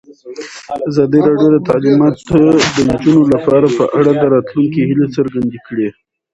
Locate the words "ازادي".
0.89-1.19